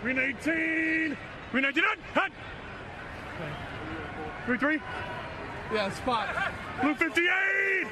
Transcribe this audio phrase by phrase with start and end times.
[0.00, 1.18] Green 18.
[1.50, 1.98] Green 19.
[2.14, 2.32] Hut.
[4.46, 4.80] Green 3.
[5.72, 6.28] Yeah, spot.
[6.80, 7.88] Blue 58.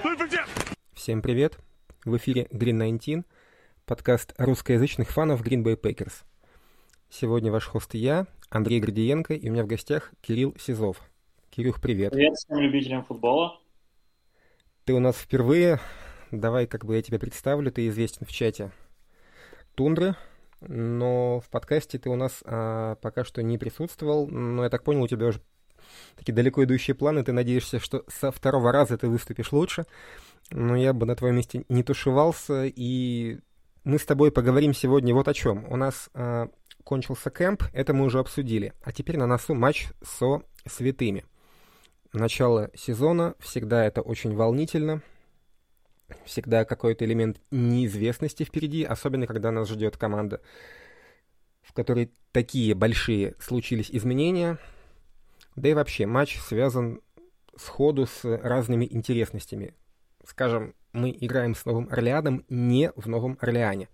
[0.00, 0.46] Blue 58.
[0.94, 1.58] Всем привет!
[2.04, 3.24] В эфире Green 19,
[3.84, 6.22] подкаст русскоязычных фанов Green Bay Packers.
[7.08, 11.02] Сегодня ваш хост я, Андрей Гордиенко, и у меня в гостях Кирилл Сизов.
[11.50, 12.12] Кирюх, привет.
[12.12, 13.58] Привет всем любителям футбола.
[14.84, 15.80] Ты у нас впервые.
[16.30, 17.72] Давай, как бы я тебя представлю.
[17.72, 18.70] Ты известен в чате
[19.74, 20.14] Тундры,
[20.60, 24.26] но в подкасте ты у нас а, пока что не присутствовал.
[24.26, 25.40] Но я так понял, у тебя уже
[26.16, 27.22] такие далеко идущие планы.
[27.22, 29.86] Ты надеешься, что со второго раза ты выступишь лучше.
[30.50, 32.64] Но я бы на твоем месте не тушевался.
[32.66, 33.38] И
[33.84, 35.64] мы с тобой поговорим сегодня вот о чем.
[35.70, 36.48] У нас а,
[36.84, 38.72] кончился кемп, это мы уже обсудили.
[38.82, 41.24] А теперь на носу матч со святыми.
[42.12, 45.00] Начало сезона, всегда это очень волнительно.
[46.24, 50.40] Всегда какой-то элемент неизвестности впереди, особенно когда нас ждет команда,
[51.62, 54.58] в которой такие большие случились изменения.
[55.56, 57.00] Да и вообще, матч связан
[57.56, 59.74] сходу с разными интересностями.
[60.24, 63.88] Скажем, мы играем с Новым Орлеаном не в Новом Орлеане.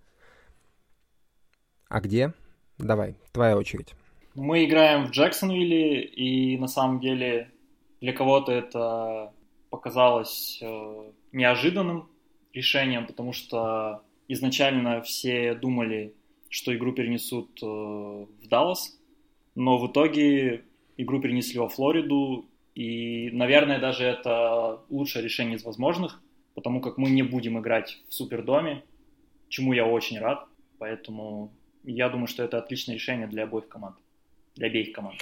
[1.89, 2.33] А где?
[2.77, 3.93] Давай, твоя очередь.
[4.35, 7.49] Мы играем в Джексонвилле, и на самом деле
[8.01, 9.33] для кого-то это
[9.69, 12.09] показалось э, неожиданным
[12.53, 16.13] решением, потому что изначально все думали,
[16.49, 18.99] что игру перенесут э, в Даллас,
[19.55, 20.65] но в итоге
[20.97, 26.21] игру перенесли во Флориду, и, наверное, даже это лучшее решение из возможных,
[26.55, 28.83] потому как мы не будем играть в Супердоме,
[29.49, 30.47] чему я очень рад,
[30.79, 31.51] поэтому
[31.83, 33.95] я думаю, что это отличное решение для обоих команд,
[34.55, 35.17] для обеих команд.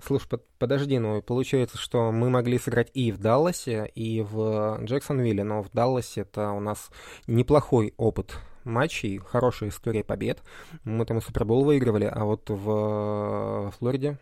[0.00, 5.42] Слушай, под, подожди, ну получается, что мы могли сыграть и в Далласе, и в Джексонвилле,
[5.42, 6.90] но в Далласе это у нас
[7.26, 10.42] неплохой опыт матчей, хорошая история побед.
[10.84, 14.18] Мы там и Супербол выигрывали, а вот в Флориде,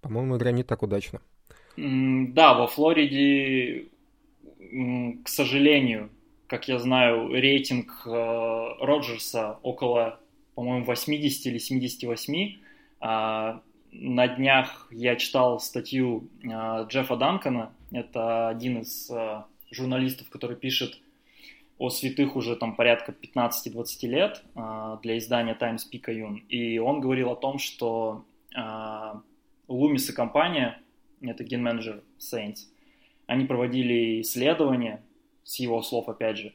[0.00, 1.20] по-моему, игра не так удачно.
[1.76, 3.88] Да, во Флориде,
[5.24, 6.10] к сожалению,
[6.46, 10.20] как я знаю, рейтинг э, Роджерса около,
[10.54, 12.58] по-моему, 80 или 78
[13.92, 20.98] на днях я читал статью э, Джеффа Данкона, это один из э, журналистов, который пишет
[21.78, 27.30] о святых уже там порядка 15-20 лет э, для издания Times Picayune, и он говорил
[27.30, 28.24] о том, что
[28.56, 29.14] э,
[29.68, 30.80] Лумис и компания,
[31.20, 32.68] это ген-менеджер Saints,
[33.26, 35.02] они проводили исследование,
[35.44, 36.54] с его слов опять же,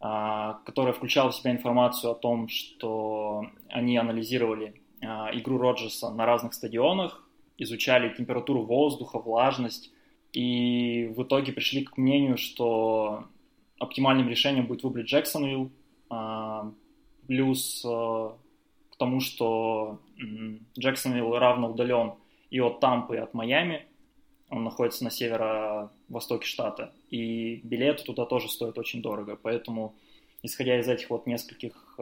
[0.00, 6.54] э, которое включало в себя информацию о том, что они анализировали игру Роджерса на разных
[6.54, 7.24] стадионах,
[7.58, 9.92] изучали температуру воздуха, влажность,
[10.32, 13.24] и в итоге пришли к мнению, что
[13.78, 15.70] оптимальным решением будет выбрать Джексонвилл,
[16.10, 16.72] а,
[17.26, 18.36] плюс а,
[18.90, 20.00] к тому, что
[20.78, 22.14] Джексонвилл равно удален
[22.50, 23.86] и от Тампы, и от Майами,
[24.50, 29.94] он находится на северо-востоке штата, и билеты туда тоже стоят очень дорого, поэтому,
[30.42, 31.98] исходя из этих вот нескольких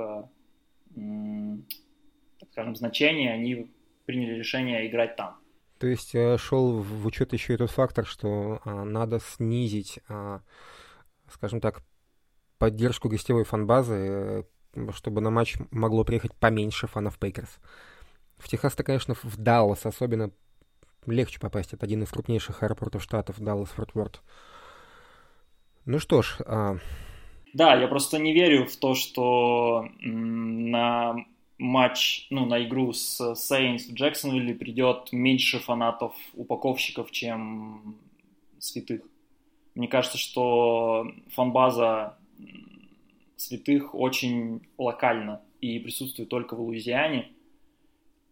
[2.42, 3.70] так скажем, значения, они
[4.04, 5.38] приняли решение играть там.
[5.78, 10.40] То есть э, шел в учет еще и тот фактор, что а, надо снизить, а,
[11.28, 11.82] скажем так,
[12.58, 13.94] поддержку гостевой фанбазы,
[14.74, 17.58] э, чтобы на матч могло приехать поменьше фанов Пейкерс.
[18.38, 20.32] В Техас-то, конечно, в Даллас особенно
[21.06, 21.72] легче попасть.
[21.72, 24.20] Это один из крупнейших аэропортов штатов, Даллас-Форт-Ворт.
[25.84, 26.38] Ну что ж...
[26.44, 26.76] А...
[27.54, 31.14] Да, я просто не верю в то, что на
[31.58, 37.96] матч, ну, на игру с Saints в Джексонвилле придет меньше фанатов, упаковщиков, чем
[38.58, 39.02] святых.
[39.74, 42.18] Мне кажется, что фанбаза
[43.36, 47.32] святых очень локальна и присутствует только в Луизиане.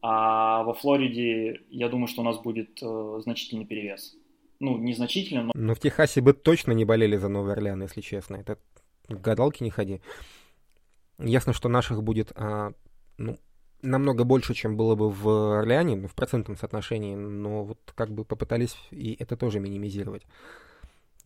[0.03, 4.16] А во Флориде, я думаю, что у нас будет э, значительный перевес.
[4.59, 5.53] Ну, незначительно, но...
[5.54, 8.36] Но в Техасе бы точно не болели за Новый Орлеан, если честно.
[8.36, 8.59] Это
[9.09, 10.00] гадалки не ходи.
[11.18, 12.72] Ясно, что наших будет а,
[13.20, 13.38] ну,
[13.82, 18.24] намного больше, чем было бы в Орлеане, ну, в процентном соотношении, но вот как бы
[18.24, 20.26] попытались и это тоже минимизировать.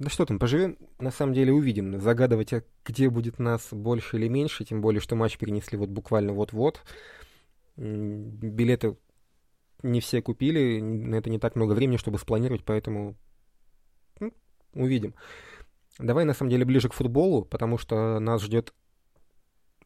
[0.00, 2.00] Да что там, поживем, на самом деле увидим.
[2.00, 6.32] Загадывать, а где будет нас больше или меньше, тем более, что матч перенесли вот буквально
[6.32, 6.80] вот-вот.
[7.76, 8.96] Билеты
[9.84, 13.14] не все купили, на это не так много времени, чтобы спланировать, поэтому
[14.18, 14.32] ну,
[14.72, 15.14] увидим.
[16.00, 18.74] Давай, на самом деле, ближе к футболу, потому что нас ждет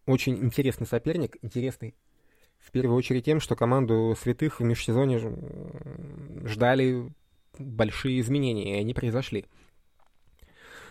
[0.08, 1.94] очень интересный соперник, интересный
[2.58, 5.20] в первую очередь тем, что команду святых в межсезоне
[6.44, 7.12] ждали
[7.58, 9.46] большие изменения, и они произошли.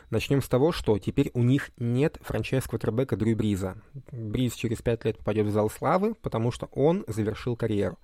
[0.09, 3.81] Начнем с того, что теперь у них нет франчайз-квотербека Дрю Бриза.
[4.11, 7.97] Бриз через пять лет попадет в зал славы, потому что он завершил карьеру.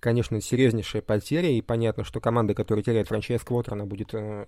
[0.00, 4.46] Конечно, серьезнейшая потеря, и понятно, что команда, которая теряет франчайз-квотер, она будет э,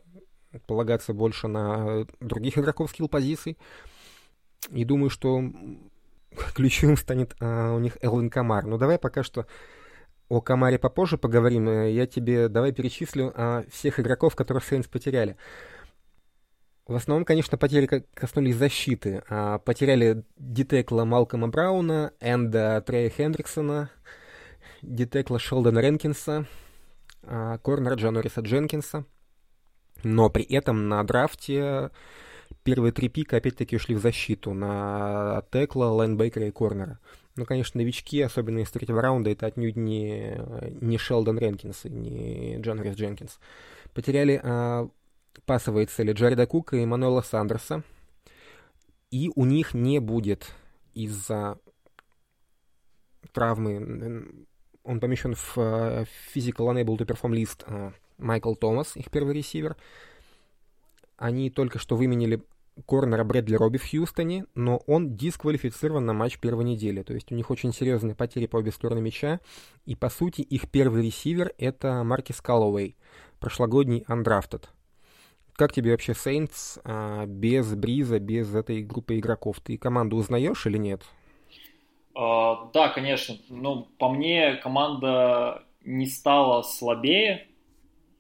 [0.66, 3.56] полагаться больше на других игроков скилл-позиций.
[4.70, 5.42] И думаю, что
[6.54, 8.66] ключевым станет а, у них Элвин Камар.
[8.66, 9.46] Но давай пока что
[10.28, 11.68] о Камаре попозже поговорим.
[11.68, 15.36] Э, я тебе давай перечислю а, всех игроков, которых Сейнс потеряли.
[16.86, 19.22] В основном, конечно, потери коснулись защиты.
[19.28, 23.90] А, потеряли Дитекла Малкома Брауна, Энда Трея Хендриксона,
[24.82, 26.46] Дитекла Шелдона Ренкинса,
[27.22, 29.04] а, Корнера Джанориса Дженкинса.
[30.04, 31.90] Но при этом на драфте
[32.62, 36.98] первые три пика опять-таки ушли в защиту на Текла, Лайнбекера и Корнера.
[37.36, 40.40] Ну, конечно, новички, особенно из третьего раунда, это отнюдь не,
[40.80, 43.38] не Шелдон Ренкинс и не Джон Рис Дженкинс.
[43.92, 44.88] Потеряли а,
[45.44, 47.82] пасовые цели Джареда Кука и Мануэла Сандерса.
[49.10, 50.50] И у них не будет
[50.94, 51.58] из-за
[53.32, 54.46] травмы,
[54.82, 55.56] он помещен в
[56.34, 59.76] Physical Unable to Perform лист а, Майкл Томас, их первый ресивер.
[61.16, 62.42] Они только что выменили
[62.84, 67.02] корнера Брэдли Робби в Хьюстоне, но он дисквалифицирован на матч первой недели.
[67.02, 69.40] То есть у них очень серьезные потери по обе стороны мяча.
[69.86, 72.96] И, по сути, их первый ресивер— это Маркис Каллоуэй,
[73.40, 74.68] прошлогодний андрафтед.
[75.54, 79.60] Как тебе вообще Сейнтс а, без Бриза, без этой группы игроков?
[79.60, 81.02] Ты команду узнаешь или нет?
[82.14, 83.36] Uh, да, конечно.
[83.48, 87.48] Ну, по мне, команда не стала слабее,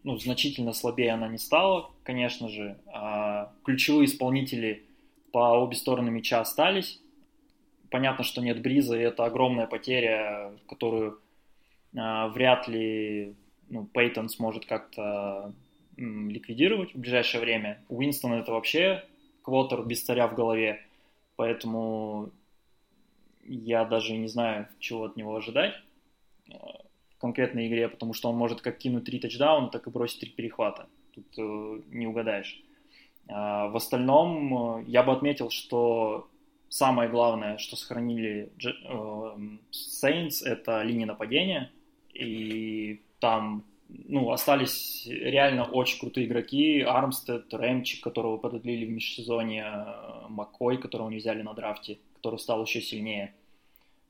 [0.06, 2.78] ну, значительно слабее она не стала, конечно же.
[2.86, 4.84] А ключевые исполнители
[5.32, 7.00] по обе стороны мяча остались.
[7.90, 11.20] Понятно, что нет Бриза, и это огромная потеря, которую
[11.96, 13.34] а, вряд ли
[13.68, 15.52] ну, Пейтон сможет как-то
[15.96, 17.82] ликвидировать в ближайшее время.
[17.88, 19.04] Уинстон это вообще
[19.42, 20.82] квотер без царя в голове,
[21.34, 22.30] поэтому
[23.42, 25.74] я даже не знаю, чего от него ожидать
[27.18, 30.86] конкретной игре, потому что он может как кинуть три тачдауна, так и бросить три перехвата.
[31.14, 32.62] Тут э, не угадаешь.
[33.28, 36.28] А в остальном э, я бы отметил, что
[36.68, 38.68] самое главное, что сохранили э,
[39.72, 41.70] Saints, это линия нападения.
[42.12, 46.82] И там ну, остались реально очень крутые игроки.
[46.82, 52.62] Армстед, Рэмчик, которого пододлили в межсезонье, э, Маккой, которого не взяли на драфте, который стал
[52.62, 53.34] еще сильнее.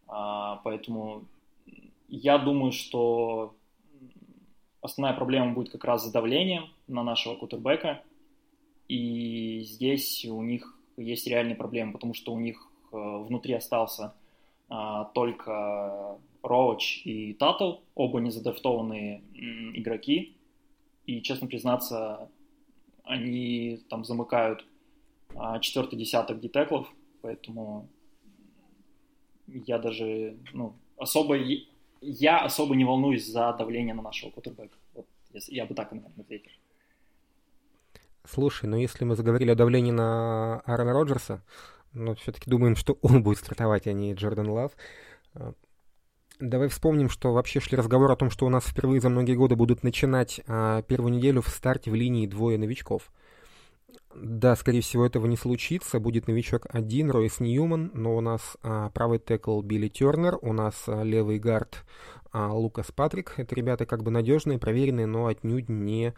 [0.09, 1.25] А, поэтому
[2.09, 3.57] я думаю, что
[4.81, 8.03] основная проблема будет как раз с давлением на нашего кутербека.
[8.89, 14.15] И здесь у них есть реальные проблемы, потому что у них э, внутри остался
[14.69, 19.23] а, только Роуч и Татл, оба незадрафтованные
[19.75, 20.37] игроки.
[21.07, 22.31] И, честно признаться,
[23.05, 24.65] они там замыкают
[25.35, 26.93] а, четвертый десяток детеклов,
[27.23, 27.89] поэтому
[29.47, 31.37] я даже ну, особо
[32.07, 34.77] я особо не волнуюсь за давление на нашего кутербека.
[34.95, 35.07] Вот,
[35.49, 36.51] я бы так, наверное, ответил.
[38.25, 41.43] Слушай, ну если мы заговорили о давлении на Аарона Роджерса,
[41.93, 44.73] но все-таки думаем, что он будет стартовать, а не Джордан Лав.
[45.35, 45.53] А,
[46.41, 49.57] давай вспомним, что вообще шли разговоры о том, что у нас впервые за многие годы
[49.57, 53.13] будут начинать а, первую неделю в старте в линии двое новичков.
[54.15, 56.01] Да, скорее всего, этого не случится.
[56.01, 60.85] Будет новичок один, Ройс Ньюман, но у нас а, правый текл Билли Тернер, у нас
[60.87, 61.85] а, левый гард
[62.33, 63.35] а, Лукас Патрик.
[63.37, 66.15] Это ребята как бы надежные, проверенные, но отнюдь не,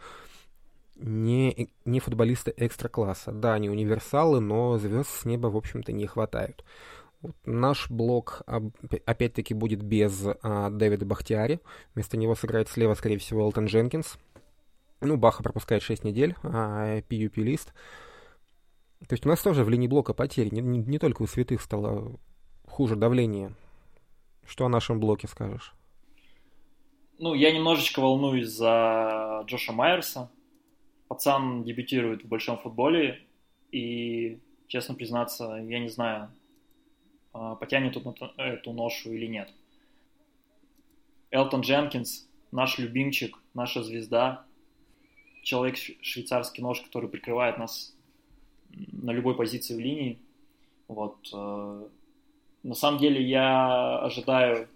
[0.95, 3.33] не, не футболисты экстра-класса.
[3.33, 6.63] Да, они универсалы, но звезд с неба, в общем-то, не хватает.
[7.21, 8.43] Вот наш блок
[9.05, 11.59] опять-таки будет без а, Дэвида Бахтиари.
[11.95, 14.17] Вместо него сыграет слева, скорее всего, Элтон Дженкинс.
[15.01, 17.73] Ну, Баха пропускает 6 недель, а PUP-лист.
[19.07, 20.49] То есть у нас тоже в линии блока потери.
[20.53, 22.19] Не, не, не только у святых стало
[22.67, 23.55] хуже давление.
[24.45, 25.73] Что о нашем блоке скажешь?
[27.17, 30.29] Ну, я немножечко волнуюсь за Джоша Майерса.
[31.07, 33.25] Пацан дебютирует в большом футболе.
[33.71, 36.31] И, честно признаться, я не знаю,
[37.31, 39.49] а, потянет он эту ношу или нет.
[41.31, 44.45] Элтон Дженкинс, наш любимчик, наша звезда,
[45.41, 47.95] человек швейцарский нож, который прикрывает нас
[48.69, 50.19] на любой позиции в линии.
[50.87, 51.17] Вот.
[51.33, 51.87] Э,
[52.63, 54.67] на самом деле я ожидаю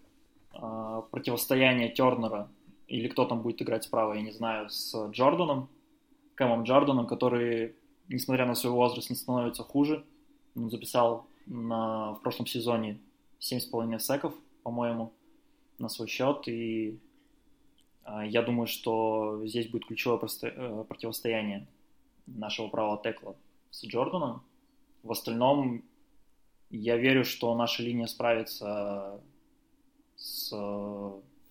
[0.53, 2.50] э, противостояния Тернера
[2.88, 5.70] или кто там будет играть справа, я не знаю, с Джорданом,
[6.36, 7.75] Кэмом Джорданом, который,
[8.08, 10.03] несмотря на свой возраст, не становится хуже.
[10.55, 13.00] Он записал на, в прошлом сезоне
[13.39, 15.12] 7,5 секов, по-моему,
[15.79, 17.00] на свой счет, и
[18.05, 21.67] я думаю, что здесь будет ключевое э, противостояние
[22.25, 23.36] нашего правого текла
[23.72, 24.43] с Джорданом.
[25.03, 25.83] В остальном
[26.69, 29.22] я верю, что наша линия справится
[30.15, 30.53] с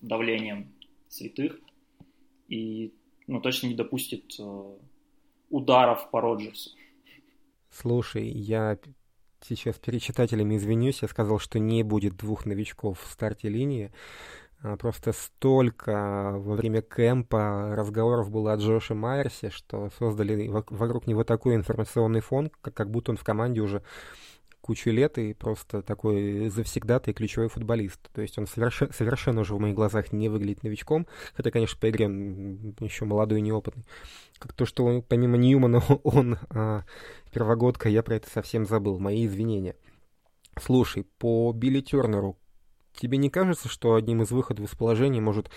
[0.01, 0.73] давлением
[1.07, 1.59] святых
[2.47, 2.93] и
[3.27, 4.75] ну, точно не допустит э,
[5.49, 6.71] ударов по Роджерсу.
[7.69, 8.77] Слушай, я
[9.41, 13.91] сейчас перед читателями извинюсь, я сказал, что не будет двух новичков в старте линии.
[14.63, 21.25] А, просто столько во время кемпа разговоров было о Джоше Майерсе, что создали вокруг него
[21.25, 23.83] такой информационный фон, как, будто он в команде уже
[24.61, 27.99] кучу лет и просто такой завсегдатый ключевой футболист.
[28.13, 31.89] То есть он совершенно, совершенно уже в моих глазах не выглядит новичком, хотя, конечно, по
[31.89, 33.83] игре он еще молодой и неопытный.
[34.39, 36.85] Как то, что он, помимо Ньюмана он а,
[37.33, 38.97] первогодка, я про это совсем забыл.
[38.97, 39.75] Мои извинения.
[40.57, 42.37] Слушай, по Билли Тернеру,
[42.93, 45.49] тебе не кажется, что одним из выходов из положения может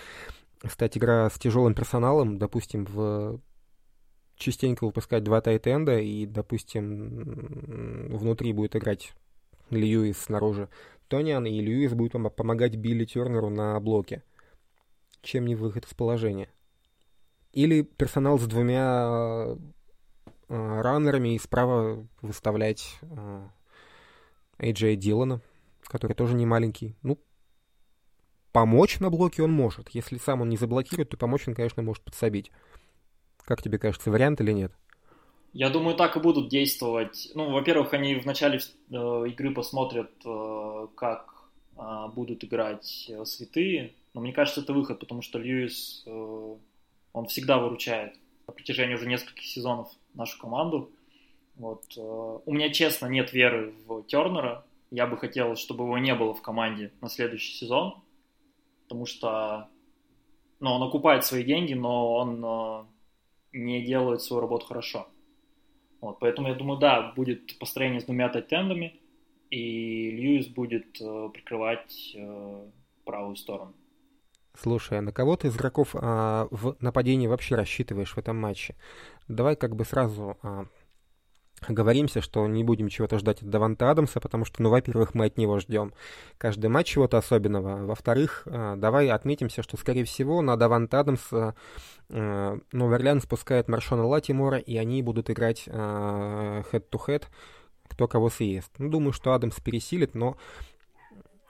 [0.65, 3.39] стать игра с тяжелым персоналом, допустим, в
[4.35, 9.13] частенько выпускать два тайтенда, и, допустим, внутри будет играть
[9.69, 10.69] Льюис снаружи
[11.07, 14.23] Тониан, и Льюис будет помогать Билли Тернеру на блоке.
[15.21, 16.49] Чем не выход из положения?
[17.53, 19.57] Или персонал с двумя
[20.47, 23.47] э, раннерами и справа выставлять э,
[24.59, 25.41] Эйджея Дилана,
[25.83, 26.95] который тоже не маленький.
[27.01, 27.17] Ну,
[28.57, 29.89] помочь на блоке он может.
[29.89, 32.51] Если сам он не заблокирует, то помочь он, конечно, может подсобить.
[33.45, 34.71] Как тебе кажется, вариант или нет?
[35.53, 37.29] Я думаю, так и будут действовать.
[37.35, 38.93] Ну, во-первых, они в начале э,
[39.27, 41.35] игры посмотрят, э, как
[41.77, 43.93] э, будут играть святые.
[44.15, 48.15] Но мне кажется, это выход, потому что Льюис, он всегда выручает
[48.47, 50.89] на протяжении уже нескольких сезонов нашу команду.
[51.57, 51.83] Вот.
[51.95, 54.65] У меня, честно, нет веры в Тернера.
[54.89, 58.01] Я бы хотел, чтобы его не было в команде на следующий сезон,
[58.87, 59.67] потому что
[60.59, 62.85] ну, он окупает свои деньги, но он э,
[63.53, 65.07] не делают свою работу хорошо.
[65.99, 68.99] Вот, поэтому я думаю, да, будет построение с двумя тайтендами,
[69.49, 72.69] и Льюис будет э, прикрывать э,
[73.03, 73.73] правую сторону.
[74.53, 78.75] Слушай, а на кого ты из игроков а, в нападении вообще рассчитываешь в этом матче?
[79.27, 80.65] Давай как бы сразу а,
[81.67, 85.37] Говоримся, что не будем чего-то ждать от Даванта Адамса, потому что, ну, во-первых, мы от
[85.37, 85.91] него ждем
[86.37, 87.83] каждый матч чего-то особенного.
[87.83, 91.55] Во-вторых, а, давай отметимся, что, скорее всего, на Даванта Адамса
[92.09, 97.23] а, Новый Орлеан спускает Маршона Латимора, и они будут играть head-to-head,
[97.89, 98.71] кто кого съест.
[98.77, 100.37] Ну, думаю, что Адамс пересилит, но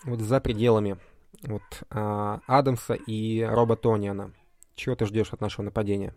[0.06, 0.98] вот за пределами
[1.44, 4.32] вот, Адамса и Роба Тониана.
[4.76, 6.16] Чего ты ждешь от нашего нападения?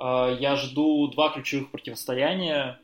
[0.00, 2.80] А, я жду два ключевых противостояния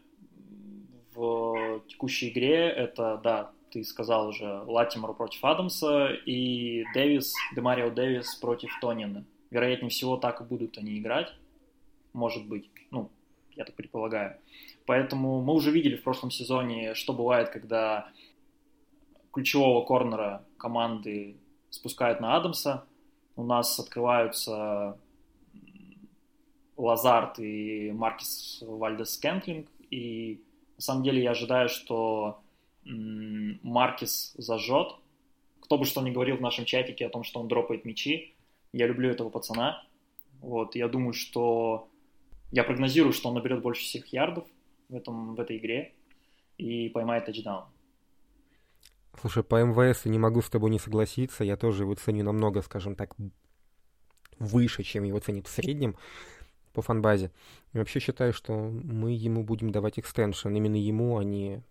[1.15, 2.69] в текущей игре.
[2.69, 9.25] Это, да, ты сказал уже, Латимор против Адамса и Дэвис, Демарио Дэвис против Тонина.
[9.51, 11.33] Вероятнее всего, так и будут они играть.
[12.13, 12.71] Может быть.
[12.91, 13.11] Ну,
[13.53, 14.37] я так предполагаю.
[14.85, 18.11] Поэтому мы уже видели в прошлом сезоне, что бывает, когда
[19.33, 21.39] ключевого корнера команды
[21.71, 22.85] спускают на Адамса.
[23.37, 24.99] У нас открываются
[26.77, 29.69] Лазарт и Маркис Вальдес Кентлинг.
[29.91, 30.43] И
[30.77, 32.41] на самом деле я ожидаю, что
[32.85, 34.95] Маркис зажжет.
[35.61, 38.35] Кто бы что ни говорил в нашем чатике о том, что он дропает мячи,
[38.73, 39.83] я люблю этого пацана.
[40.41, 41.89] Вот, я думаю, что
[42.53, 44.47] я прогнозирую, что он наберет больше всех ярдов
[44.89, 45.95] в, этом, в этой игре
[46.59, 47.65] и поймает тачдаун.
[49.21, 51.43] Слушай, по МВС не могу с тобой не согласиться.
[51.43, 53.17] Я тоже его ценю намного, скажем так,
[54.39, 55.97] выше, чем его ценит в среднем
[56.77, 57.33] по фанбазе.
[57.73, 60.51] И вообще считаю, что мы ему будем давать экстеншн.
[60.51, 61.63] Именно ему, а не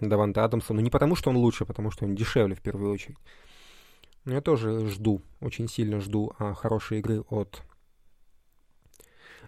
[0.00, 0.72] Даванте Адамсу.
[0.72, 3.18] Но не потому, что он лучше, а потому что он дешевле в первую очередь.
[4.24, 7.62] Но я тоже жду, очень сильно жду а, хорошей игры от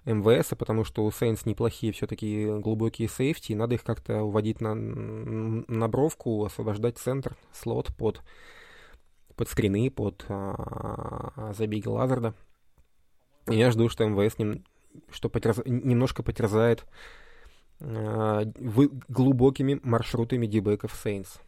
[0.04, 5.88] МВС, потому что у Сейнс неплохие все-таки глубокие сейфти, надо их как-то уводить на, на
[5.88, 8.20] бровку, освобождать центр, слот под,
[9.36, 12.34] под скрины, под а, забеги Лазарда.
[13.48, 14.64] Я жду, что МВС нем,
[15.10, 15.60] что потерз...
[15.64, 16.84] немножко потерзает
[17.80, 18.90] э, вы...
[19.08, 21.40] глубокими маршрутами дебеков Сейнс.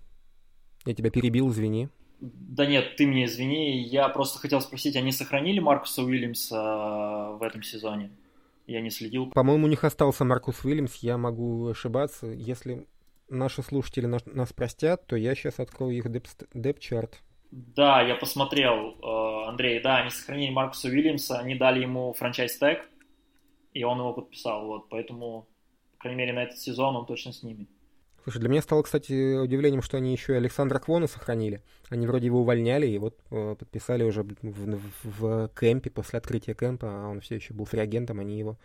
[0.85, 1.89] Я тебя перебил, извини.
[2.21, 3.83] Да нет, ты мне извини.
[3.83, 8.11] Я просто хотел спросить, они сохранили Маркуса Уильямса в этом сезоне?
[8.67, 9.31] Я не следил.
[9.31, 10.97] По-моему, у них остался Маркус Уильямс.
[10.97, 12.27] Я могу ошибаться.
[12.27, 12.87] Если
[13.29, 16.07] наши слушатели нас, нас простят, то я сейчас открою их
[16.55, 17.23] деп-чарт.
[17.51, 22.87] Да, я посмотрел, э, Андрей, да, они сохранили Маркуса Уильямса, они дали ему франчайз-тег,
[23.73, 25.47] и он его подписал, вот, поэтому,
[25.93, 27.67] по крайней мере, на этот сезон он точно с ними.
[28.23, 31.63] Слушай, для меня стало, кстати, удивлением, что они еще и Александра Квона сохранили.
[31.89, 36.53] Они вроде его увольняли, и вот э, подписали уже в, в, в кемпе, после открытия
[36.53, 38.59] кемпа, а он все еще был фриагентом, они его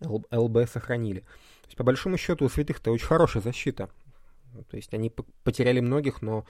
[0.00, 1.20] ЛБ сохранили.
[1.20, 3.90] То есть, по большому счету, у святых-то очень хорошая защита.
[4.70, 5.12] То есть, они
[5.44, 6.46] потеряли многих, но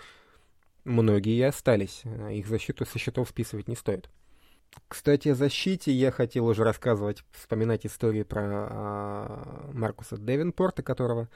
[0.85, 2.03] многие и остались.
[2.31, 4.09] Их защиту со счетов списывать не стоит.
[4.89, 11.29] Кстати, о защите я хотел уже рассказывать, вспоминать истории про а, Маркуса Девинпорта, которого,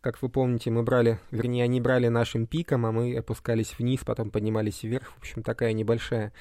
[0.00, 4.30] как вы помните, мы брали, вернее, они брали нашим пиком, а мы опускались вниз, потом
[4.30, 5.10] поднимались вверх.
[5.12, 6.32] В общем, такая небольшая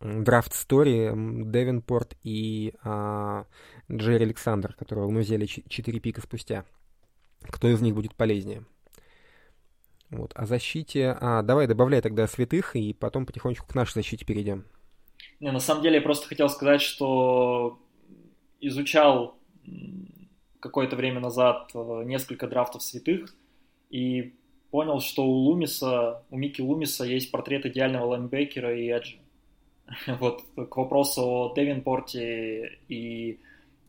[0.00, 3.46] драфт стори Девинпорт и а,
[3.90, 6.64] Джерри Александр, которого мы взяли 4 пика спустя.
[7.42, 8.64] Кто из них будет полезнее?
[10.10, 10.32] Вот.
[10.34, 11.16] О защите...
[11.20, 14.64] А, давай добавляй тогда святых, и потом потихонечку к нашей защите перейдем.
[15.40, 17.78] Не, на самом деле я просто хотел сказать, что
[18.60, 19.38] изучал
[20.60, 23.34] какое-то время назад э, несколько драфтов святых
[23.90, 24.34] и
[24.70, 29.18] понял, что у Лумиса, у Микки Лумиса есть портрет идеального лайнбекера и эджа.
[30.20, 33.40] Вот к вопросу о Девинпорте и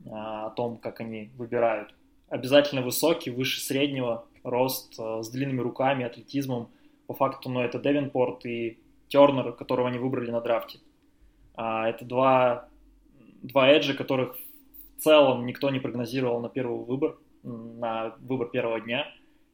[0.09, 1.93] а, о том, как они выбирают.
[2.29, 6.69] Обязательно высокий, выше среднего, рост, э, с длинными руками, атлетизмом.
[7.08, 10.79] По факту, ну, это Девинпорт и Тернер, которого они выбрали на драфте.
[11.55, 12.69] А, это два,
[13.41, 14.38] два эджа, которых
[14.98, 19.08] в целом никто не прогнозировал на первый выбор, на выбор первого дня.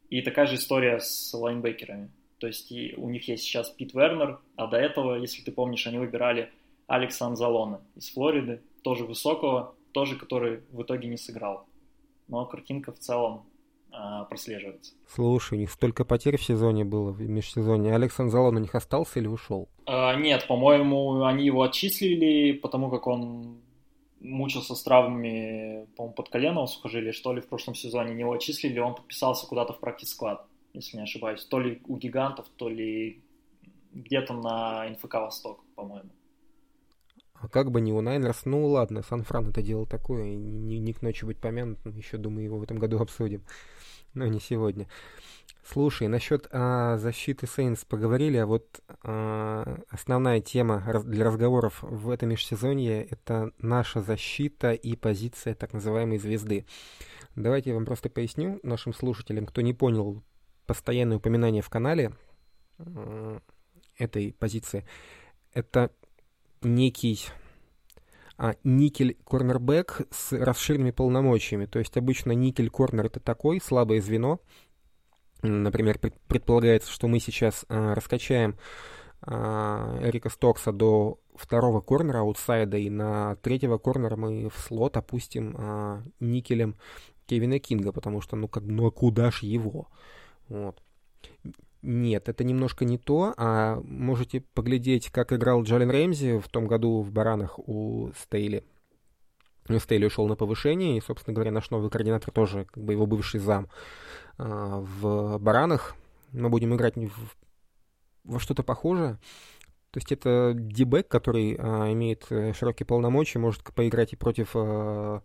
[0.09, 2.11] И такая же история с лайнбекерами.
[2.39, 5.97] То есть у них есть сейчас Пит Вернер, а до этого, если ты помнишь, они
[5.97, 6.51] выбирали
[6.87, 11.65] Алекса Анзалона из Флориды, тоже высокого, тоже который в итоге не сыграл.
[12.27, 13.45] Но картинка в целом
[14.29, 14.93] прослеживается.
[15.07, 17.93] Слушай, у них столько потерь в сезоне было, в межсезонье.
[17.93, 19.69] Алекс Анзалон у них остался или ушел?
[19.85, 23.61] А, нет, по-моему, они его отчислили, потому как он
[24.19, 28.11] мучился с травмами, по-моему, под коленом сухожилия, что ли, в прошлом сезоне.
[28.11, 31.45] Они его отчислили, он подписался куда-то в практик склад, если не ошибаюсь.
[31.45, 33.21] То ли у гигантов, то ли
[33.93, 36.09] где-то на НФК Восток, по-моему.
[37.35, 41.01] А как бы не у Найнерс, ну ладно, Сан-Фран это дело такое, не, не к
[41.01, 43.43] ночи быть помянут, еще, думаю, его в этом году обсудим
[44.15, 44.87] но не сегодня.
[45.63, 52.29] Слушай, насчет а, защиты Сейнс поговорили, а вот а, основная тема для разговоров в этом
[52.29, 56.65] межсезонье— это наша защита и позиция так называемой звезды.
[57.35, 60.23] Давайте я вам просто поясню нашим слушателям, кто не понял
[60.67, 62.11] постоянное упоминание в канале
[62.77, 63.39] э,
[63.97, 64.85] этой позиции.
[65.51, 65.91] Это
[66.65, 67.19] некий
[68.37, 71.65] а никель-корнербэк с расширенными полномочиями.
[71.67, 74.39] То есть обычно никель-корнер это такой слабое звено.
[75.41, 78.57] Например, предполагается, что мы сейчас а, раскачаем
[79.21, 85.55] а, Эрика Стокса до второго корнера аутсайда, и на третьего корнера мы в слот опустим
[85.57, 86.75] а, никелем
[87.25, 89.87] Кевина Кинга, потому что, ну, как, ну, а куда ж его?
[90.49, 90.81] Вот.
[91.87, 93.35] Нет, это немножко не то.
[93.37, 98.63] А можете поглядеть, как играл Джален Рэмзи в том году в Баранах у Стейли.
[99.67, 103.05] Ну, Стейли ушел на повышение, и, собственно говоря, наш новый координатор тоже, как бы его
[103.05, 103.69] бывший зам
[104.39, 105.95] а, в Баранах.
[106.31, 107.35] Мы будем играть в,
[108.23, 109.19] во что-то похожее.
[109.91, 115.21] То есть это дебэк, который а, имеет э, широкие полномочия, может поиграть и против а,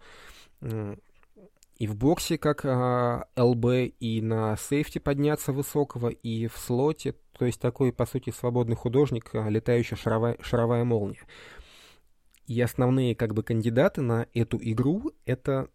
[1.80, 7.14] и в боксе как а, ЛБ, и на сейфте подняться высокого, и в слоте.
[7.38, 11.22] То есть такой, по сути, свободный художник, а, летающая шаровая, шаровая молния.
[12.46, 15.70] И основные как бы кандидаты на эту игру это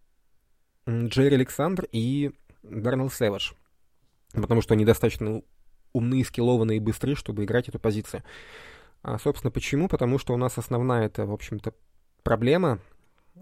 [0.88, 3.54] Джерри Александр и Дарнелл Сэвидж.
[4.32, 5.42] Потому что они достаточно
[5.92, 8.24] умные, скиллованные и быстрые, чтобы играть эту позицию.
[9.02, 9.88] А, собственно, почему?
[9.88, 11.74] Потому что у нас основная это, в общем-то,
[12.22, 12.80] проблема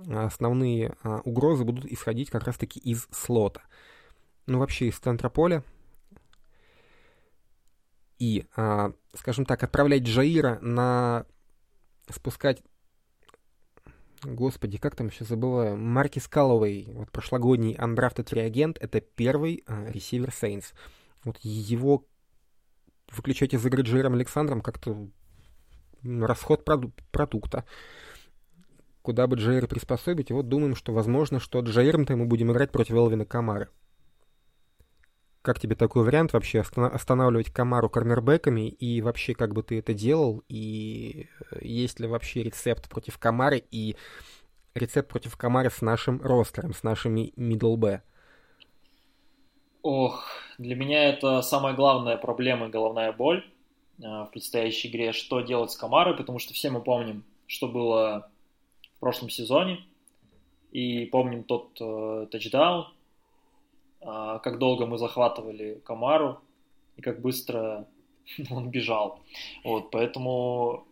[0.08, 3.62] основные а, угрозы будут исходить как раз-таки из слота.
[4.46, 5.64] Ну, вообще из центра поля.
[8.20, 11.26] И, а, скажем так, отправлять Джаира на...
[12.10, 12.62] спускать...
[14.24, 15.76] Господи, как там еще забываю?
[15.76, 20.74] Маркис Каллоуэй, вот прошлогодний андрафтед реагент, это первый а, ресивер Сейнс.
[21.26, 22.06] Вот его
[23.12, 25.10] выключать из игры Джаиром Александром как-то
[26.04, 27.66] расход проду- продукта
[29.04, 32.96] куда бы Джейра приспособить, и вот думаем, что возможно, что Джейром-то мы будем играть против
[32.96, 33.70] Элвина Камары.
[35.44, 40.42] Как тебе такой вариант вообще останавливать Камару корнербэками и вообще как бы ты это делал
[40.48, 43.98] и э, есть ли вообще рецепт против Камары и
[44.74, 48.02] рецепт против Камары с нашим ростером, с нашими middle B?
[49.82, 50.26] Ох,
[50.58, 53.46] для меня это самая главная проблема и головная боль
[54.00, 58.32] э, в предстоящей игре, что делать с Камарой, потому что все мы помним, что было
[59.04, 59.84] прошлом сезоне.
[60.72, 62.88] И помним тот э, тачдаун,
[64.00, 66.40] э, как долго мы захватывали Камару
[66.96, 67.86] и как быстро
[68.50, 69.20] он бежал.
[69.66, 70.88] Вот, поэтому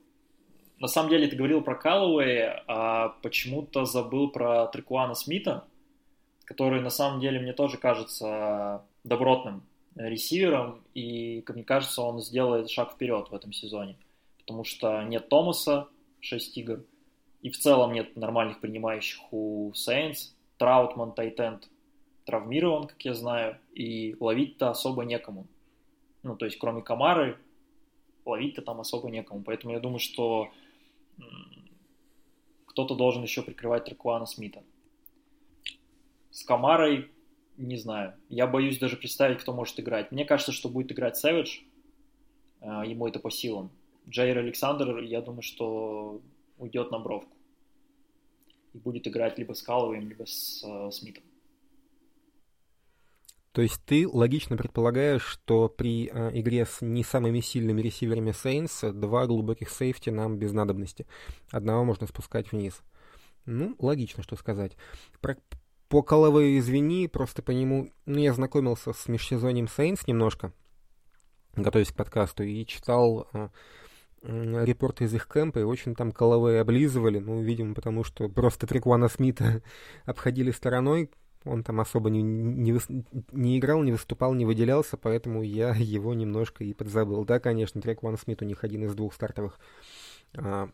[0.79, 5.63] на самом деле ты говорил про Каллоуэя, а почему-то забыл про Трикуана Смита,
[6.43, 9.63] который на самом деле мне тоже кажется добротным
[9.95, 13.95] ресивером, и, как мне кажется, он сделает шаг вперед в этом сезоне,
[14.39, 15.87] потому что нет Томаса,
[16.19, 16.83] 6 игр,
[17.41, 20.35] и в целом нет нормальных принимающих у Сейнс.
[20.57, 21.69] Траутман, Тайтенд
[22.25, 25.47] травмирован, как я знаю, и ловить-то особо некому.
[26.23, 27.39] Ну, то есть, кроме Камары,
[28.25, 29.41] ловить-то там особо некому.
[29.43, 30.51] Поэтому я думаю, что
[32.67, 34.63] кто-то должен еще прикрывать Тракуана Смита.
[36.29, 37.09] С Камарой
[37.57, 38.15] не знаю.
[38.29, 40.11] Я боюсь даже представить, кто может играть.
[40.11, 41.61] Мне кажется, что будет играть Сэвидж.
[42.61, 43.71] Ему это по силам.
[44.07, 46.21] Джейр Александр, я думаю, что
[46.61, 47.35] уйдет на бровку.
[48.73, 51.23] И будет играть либо с Калловым, либо с э, Смитом.
[53.51, 58.93] То есть ты логично предполагаешь, что при э, игре с не самыми сильными ресиверами Saints
[58.93, 61.05] два глубоких сейфти нам без надобности.
[61.51, 62.81] Одного можно спускать вниз.
[63.45, 64.77] Ну, логично, что сказать.
[65.19, 65.35] Про,
[65.89, 67.91] по Калавею извини, просто по нему...
[68.05, 70.53] Ну, я знакомился с межсезоньем Saints немножко,
[71.55, 73.49] готовясь к подкасту, и читал э,
[74.23, 79.07] репорты из их кемпа, и очень там Калавея облизывали, ну, видимо, потому что просто Трикуана
[79.07, 79.61] Смита
[80.05, 81.09] обходили стороной,
[81.43, 82.77] он там особо не, не,
[83.31, 87.25] не играл, не выступал, не выделялся, поэтому я его немножко и подзабыл.
[87.25, 89.59] Да, конечно, Трек Ван Смит у них один из двух стартовых
[90.35, 90.69] а,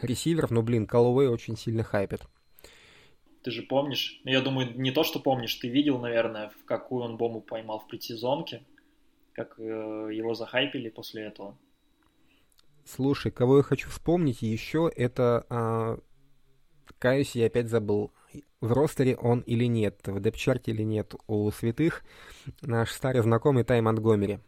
[0.00, 2.22] ресиверов, но, блин, Каллоуэй очень сильно хайпит.
[3.42, 7.02] Ты же помнишь, ну, я думаю, не то, что помнишь, ты видел, наверное, в какую
[7.02, 8.62] он бомбу поймал в предсезонке,
[9.32, 11.58] как э, его захайпили после этого.
[12.84, 15.98] Слушай, кого я хочу вспомнить еще, это, э,
[16.98, 18.12] каюсь, я опять забыл,
[18.60, 22.04] в ростере он или нет, в депчарте или нет у святых,
[22.62, 24.38] наш старый знакомый Тай Монтгомери.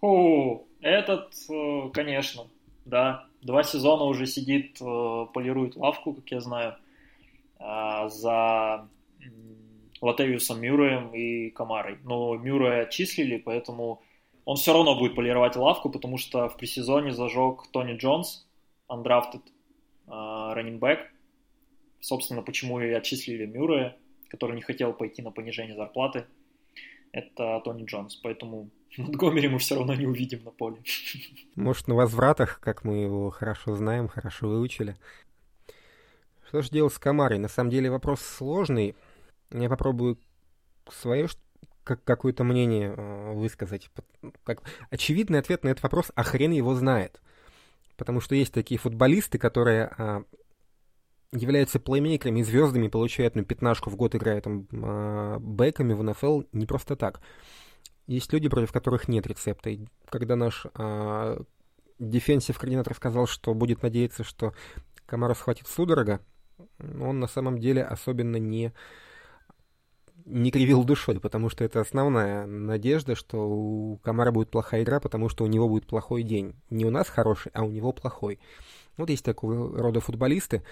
[0.00, 2.44] О, этот, э, конечно,
[2.84, 3.26] да.
[3.42, 6.76] Два сезона уже сидит, э, полирует лавку, как я знаю,
[7.58, 8.88] э, за
[10.00, 11.98] Латевиусом Мюрреем и Камарой.
[12.04, 14.02] Но Мюррея отчислили, поэтому
[14.50, 18.48] он все равно будет полировать лавку, потому что в пресезоне зажег Тони Джонс,
[18.88, 19.42] undrafted
[20.08, 20.98] раннинбэк,
[22.00, 23.96] Собственно, почему и отчислили Мюррея,
[24.28, 26.24] который не хотел пойти на понижение зарплаты.
[27.12, 28.16] Это Тони Джонс.
[28.16, 30.82] Поэтому Монтгомери мы все равно не увидим на поле.
[31.54, 34.96] Может, на возвратах, как мы его хорошо знаем, хорошо выучили.
[36.48, 37.38] Что же делать с Камарой?
[37.38, 38.96] На самом деле вопрос сложный.
[39.52, 40.18] Я попробую
[40.88, 41.28] свое
[41.84, 43.90] как какое-то мнение э, высказать.
[44.44, 44.62] Как...
[44.90, 47.20] Очевидный ответ на этот вопрос, а хрен его знает.
[47.96, 50.24] Потому что есть такие футболисты, которые а,
[51.32, 56.66] являются плеймейкерами звездами, получают ну, пятнашку в год, играя там э, бэками в НФЛ не
[56.66, 57.20] просто так.
[58.06, 59.70] Есть люди, против которых нет рецепта.
[59.70, 61.40] И когда наш э,
[61.98, 64.54] дефенсив координатор сказал, что будет надеяться, что
[65.06, 66.20] Камара схватит судорога,
[66.78, 68.72] он на самом деле особенно не
[70.24, 75.28] не кривил душой, потому что это основная надежда, что у Камара будет плохая игра, потому
[75.28, 76.54] что у него будет плохой день.
[76.70, 78.38] Не у нас хороший, а у него плохой.
[78.96, 80.62] Вот есть такого рода футболисты,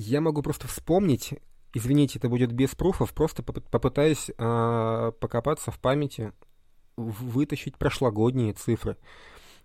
[0.00, 1.34] я могу просто вспомнить,
[1.74, 6.32] извините, это будет без пруфов, просто попытаюсь э, покопаться в памяти,
[6.96, 8.96] вытащить прошлогодние цифры.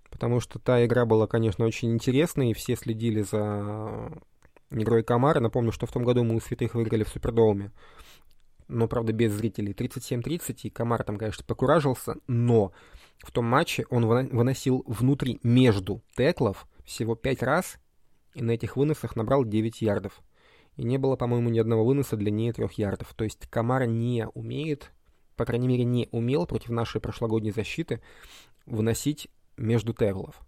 [0.09, 4.12] Потому что та игра была, конечно, очень интересной, и все следили за
[4.81, 5.39] игрой Камара.
[5.39, 7.71] Напомню, что в том году мы у Святых выиграли в Супердоуме.
[8.67, 9.73] Но, правда, без зрителей.
[9.73, 12.71] 37-30, и Камар там, конечно, покуражился, но
[13.19, 17.77] в том матче он выносил внутри между теклов всего 5 раз,
[18.33, 20.21] и на этих выносах набрал 9 ярдов.
[20.75, 23.13] И не было, по-моему, ни одного выноса длиннее 3 ярдов.
[23.15, 24.91] То есть Камара не умеет,
[25.36, 28.01] по крайней мере, не умел против нашей прошлогодней защиты
[28.65, 30.39] выносить между тэклов.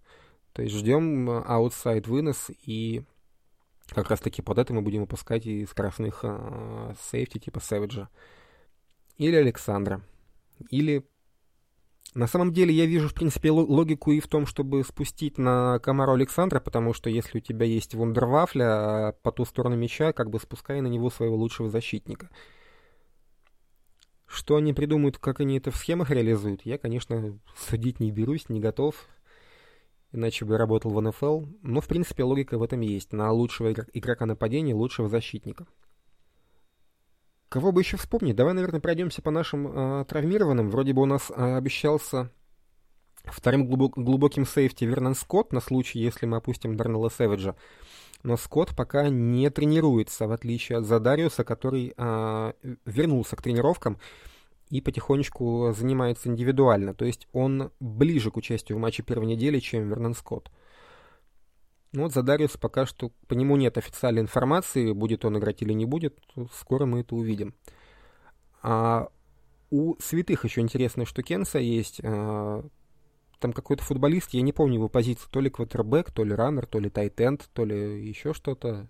[0.53, 3.03] То есть ждем outside вынос и
[3.89, 8.09] как раз таки под это мы будем выпускать и скоростных э, сейфти типа Сэвиджа.
[9.17, 10.01] Или Александра.
[10.69, 11.05] Или
[12.15, 16.13] на самом деле я вижу, в принципе, логику и в том, чтобы спустить на Камару
[16.13, 20.79] Александра, потому что если у тебя есть вундервафля по ту сторону мяча, как бы спускай
[20.81, 22.29] на него своего лучшего защитника.
[24.25, 28.59] Что они придумают, как они это в схемах реализуют, я, конечно, судить не берусь, не
[28.59, 29.07] готов,
[30.15, 31.45] иначе бы работал в НФЛ.
[31.61, 33.13] Но, в принципе, логика в этом есть.
[33.13, 35.67] На лучшего игрока нападения, лучшего защитника.
[37.49, 38.35] Кого бы еще вспомнить?
[38.35, 40.69] Давай, наверное, пройдемся по нашим э, травмированным.
[40.69, 42.31] Вроде бы у нас э, обещался
[43.23, 47.55] вторым глубок, глубоким сейфти Вернон Скотт на случай, если мы опустим Дарнелла Сэвиджа.
[48.23, 52.53] Но Скотт пока не тренируется, в отличие от Задариуса, который э,
[52.85, 53.99] вернулся к тренировкам.
[54.69, 56.93] И потихонечку занимается индивидуально.
[56.93, 60.51] То есть он ближе к участию в матче первой недели, чем Вернон Скотт.
[61.91, 65.73] Ну вот за Дариуса пока что по нему нет официальной информации, будет он играть или
[65.73, 66.19] не будет.
[66.53, 67.53] Скоро мы это увидим.
[68.61, 69.09] А
[69.69, 72.01] у святых еще интересная штукенция есть.
[72.03, 72.65] А,
[73.39, 76.79] там какой-то футболист, я не помню его позицию, то ли квотербек, то ли раннер, то
[76.79, 78.87] ли тайтенд, то ли еще что-то.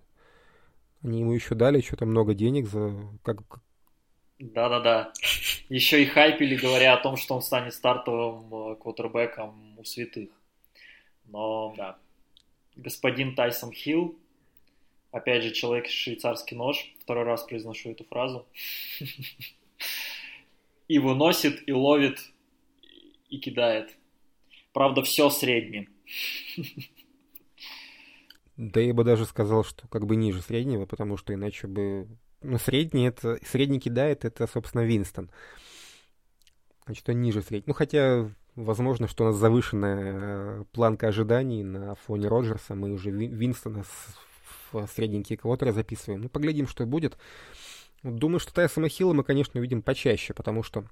[1.01, 2.93] Они ему еще дали что-то много денег за...
[3.21, 3.41] Как...
[4.39, 5.13] Да-да-да.
[5.69, 10.29] Еще и хайпили, говоря о том, что он станет стартовым э, квотербеком у святых.
[11.25, 11.97] Но, да,
[12.75, 14.17] господин Тайсон Хилл,
[15.11, 18.45] опять же, человек швейцарский нож, второй раз произношу эту фразу,
[20.87, 22.19] и выносит, и ловит,
[23.29, 23.95] и кидает.
[24.73, 25.87] Правда, все среднее.
[28.57, 32.07] Да я бы даже сказал, что как бы ниже среднего, потому что иначе бы...
[32.41, 33.39] Ну, средний это...
[33.45, 35.29] Средний кидает, это, собственно, Винстон.
[36.85, 37.69] Значит, он ниже среднего.
[37.69, 42.73] Ну, хотя Возможно, что у нас завышенная э, планка ожиданий на фоне Роджерса.
[42.73, 43.83] Мы уже Винстона
[44.71, 46.21] в средненькие квотеры записываем.
[46.21, 47.17] Ну, поглядим, что будет.
[48.01, 50.85] Думаю, что Тейсома Хилла мы, конечно, увидим почаще, потому что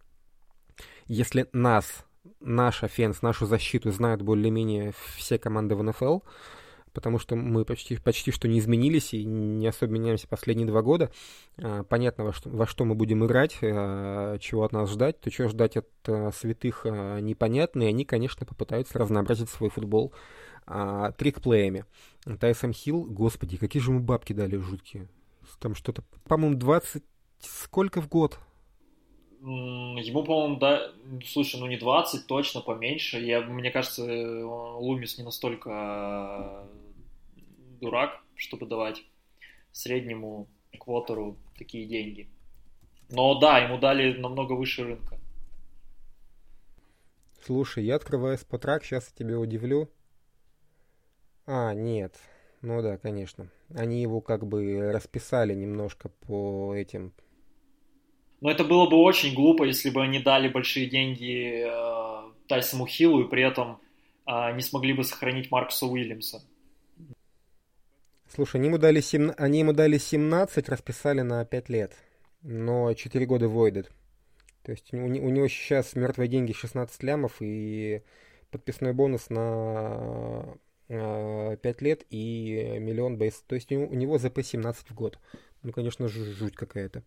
[1.05, 2.05] если нас,
[2.41, 6.19] наш offense, нашу защиту знают более-менее все команды в НФЛ,
[6.93, 11.11] потому что мы почти, почти что не изменились и не особо меняемся последние два года.
[11.57, 15.19] А, понятно, во что, во что мы будем играть, а, чего от нас ждать.
[15.19, 20.13] То, чего ждать от а, святых, непонятно, и они, конечно, попытаются разнообразить свой футбол
[20.65, 21.83] трикплеями.
[22.39, 25.09] Тайсон Хилл, господи, какие же мы бабки дали жуткие.
[25.59, 27.03] Там что-то, по-моему, 20...
[27.41, 28.39] Сколько в год?
[29.41, 30.93] Ему, по-моему, да,
[31.25, 33.19] слушай, ну не 20, точно поменьше.
[33.19, 36.65] Я, мне кажется, Лумис не настолько
[37.83, 39.03] дурак, чтобы давать
[39.71, 40.47] среднему
[40.79, 42.27] квотеру такие деньги.
[43.09, 45.19] Но да, ему дали намного выше рынка.
[47.45, 49.89] Слушай, я открываю спотрак, сейчас я тебя удивлю.
[51.45, 52.15] А, нет.
[52.61, 53.49] Ну да, конечно.
[53.75, 57.11] Они его как бы расписали немножко по этим...
[58.39, 63.23] Но это было бы очень глупо, если бы они дали большие деньги э, Тайсому Хиллу
[63.23, 63.79] и при этом
[64.25, 66.41] э, не смогли бы сохранить Маркуса Уильямса.
[68.33, 69.31] Слушай, они ему дали, 7...
[69.37, 71.93] они ему дали 17, расписали на 5 лет,
[72.41, 73.91] но 4 года voided.
[74.63, 78.01] То есть у, у него сейчас мертвые деньги 16 лямов и
[78.49, 83.43] подписной бонус на 5 лет и миллион бейс.
[83.45, 85.19] То есть у него ЗП 17 в год.
[85.61, 87.03] Ну, конечно, жуть какая-то.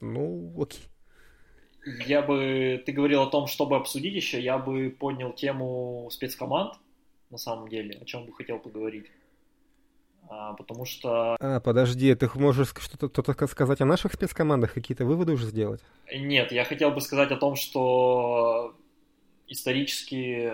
[0.00, 0.84] Ну, окей.
[2.06, 6.74] Я бы, ты говорил о том, чтобы обсудить еще, я бы поднял тему спецкоманд
[7.30, 9.06] на самом деле, о чем бы хотел поговорить.
[10.28, 11.36] А, потому что...
[11.40, 15.80] А, подожди, ты можешь что-то сказать о наших спецкомандах, какие-то выводы уже сделать?
[16.12, 18.76] Нет, я хотел бы сказать о том, что
[19.46, 20.52] исторически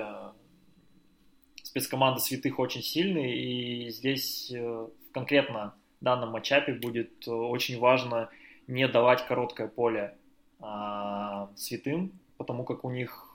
[1.63, 8.31] спецкоманды святых очень сильные, и здесь э, конкретно в данном матчапе будет очень важно
[8.69, 10.17] не давать короткое поле
[10.61, 13.29] а, святым, потому как у них,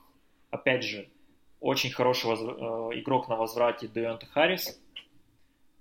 [0.52, 1.10] опять же,
[1.60, 2.40] очень хороший воз...
[2.42, 4.82] Э, игрок на возврате Деонта Харрис.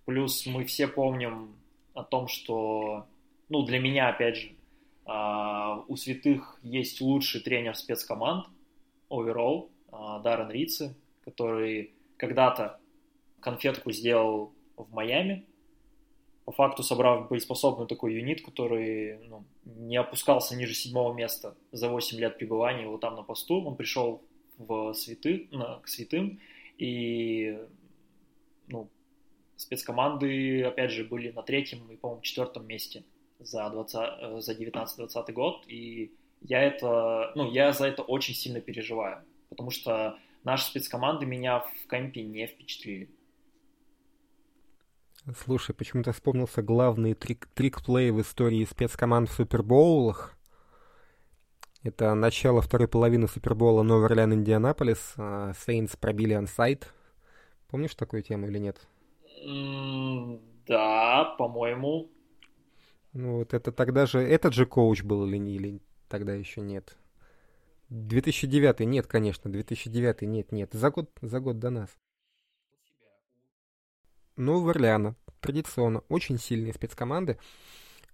[0.05, 1.55] Плюс мы все помним
[1.95, 3.07] о том, что,
[3.49, 4.53] ну, для меня, опять же,
[5.05, 8.47] а, у святых есть лучший тренер спецкоманд,
[9.11, 12.79] overall, а, Даррен Рици, который когда-то
[13.41, 15.47] конфетку сделал в Майами,
[16.45, 22.19] по факту собрав боеспособный такой юнит, который ну, не опускался ниже седьмого места за 8
[22.19, 23.62] лет пребывания его там на посту.
[23.62, 24.23] Он пришел
[24.59, 25.49] в святы,
[25.83, 26.40] к святым,
[26.77, 27.59] и
[28.68, 28.90] ну,
[29.57, 33.05] спецкоманды, опять же, были на третьем и, по-моему, четвертом месте
[33.38, 38.61] за, 20, э, за 19-20 год, и я это, ну, я за это очень сильно
[38.61, 43.11] переживаю, потому что наши спецкоманды меня в кемпе не впечатлили.
[45.44, 50.38] Слушай, почему-то вспомнился главный трик, трик-плей в истории спецкоманд в Супербоулах.
[51.83, 55.14] Это начало второй половины Супербола Новый Орлеан Индианаполис.
[55.64, 56.93] Сейнс пробили ансайд.
[57.69, 58.81] Помнишь такую тему или нет?
[59.47, 62.11] Mm, да, по-моему.
[63.12, 64.21] Ну вот это тогда же...
[64.21, 66.97] Этот же коуч был или, или тогда еще нет?
[67.91, 70.73] 2009 нет, конечно, 2009 нет, нет.
[70.73, 71.91] За год, за год до нас.
[74.37, 75.14] Новый Орлеана.
[75.41, 77.38] Традиционно очень сильные спецкоманды.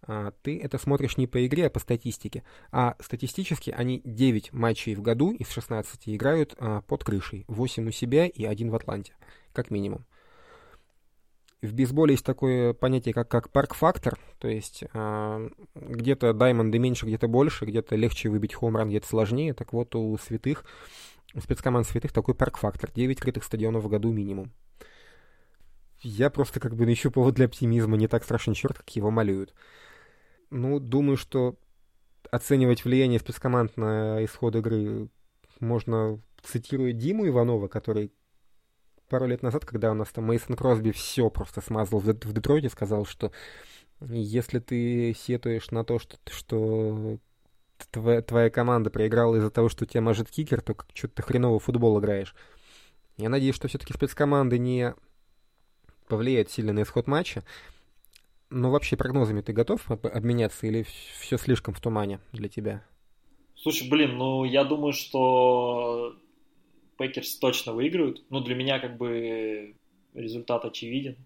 [0.06, 2.42] А, ты это смотришь не по игре, а по статистике.
[2.70, 7.44] А статистически они 9 матчей в году из 16 играют а, под крышей.
[7.48, 9.14] 8 у себя и один в Атланте,
[9.52, 10.04] как минимум.
[11.62, 17.26] в бейсболе есть такое понятие, как, как парк-фактор, то есть э, где-то даймонды меньше, где-то
[17.26, 19.54] больше, где-то легче выбить хоумран, где-то сложнее.
[19.54, 20.64] Так вот, у святых,
[21.34, 22.90] у спецкоманд святых такой парк-фактор.
[22.92, 24.52] 9 крытых стадионов в году минимум.
[26.02, 29.54] Я просто как бы ищу повод для оптимизма, не так страшен черт, как его малюют.
[30.56, 31.56] Ну, думаю, что
[32.30, 35.08] оценивать влияние спецкоманд на исход игры
[35.58, 38.12] можно, цитируя Диму Иванова, который
[39.08, 42.68] пару лет назад, когда у нас там Мейсон Кросби все просто смазал в, в Детройте,
[42.68, 43.32] сказал, что
[44.00, 47.18] если ты сетуешь на то, что, что
[47.90, 51.98] твоя, твоя команда проиграла из-за того, что у тебя мажет кикер, то что-то хреново футбол
[51.98, 52.32] играешь.
[53.16, 54.94] Я надеюсь, что все-таки спецкоманды не
[56.06, 57.42] повлияют сильно на исход матча.
[58.54, 60.86] Но вообще прогнозами ты готов обменяться или
[61.18, 62.84] все слишком в тумане для тебя?
[63.56, 66.16] Слушай, блин, ну я думаю, что
[66.96, 68.24] Packers точно выиграют.
[68.30, 69.74] Ну, для меня как бы
[70.14, 71.16] результат очевиден.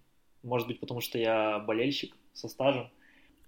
[0.42, 2.88] Может быть, потому что я болельщик со стажем.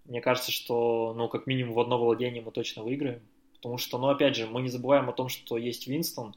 [0.04, 3.22] Мне кажется, что, ну, как минимум в одно владение мы точно выиграем.
[3.54, 6.34] Потому что, ну, опять же, мы не забываем о том, что есть Винстон,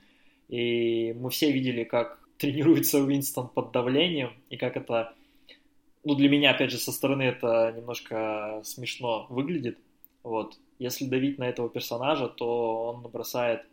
[0.47, 5.13] и мы все видели, как тренируется Уинстон под давлением, и как это,
[6.03, 9.77] ну, для меня, опять же, со стороны это немножко смешно выглядит.
[10.23, 10.57] Вот.
[10.79, 13.65] Если давить на этого персонажа, то он набросает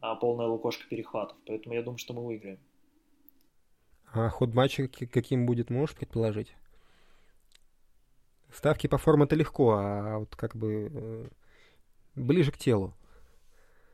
[0.00, 1.36] а, полная лукошка перехватов.
[1.46, 2.58] Поэтому я думаю, что мы выиграем.
[4.12, 6.54] А ход матча каким будет, можешь предположить?
[8.52, 11.26] Ставки по форме это легко, а вот как бы э,
[12.14, 12.94] ближе к телу.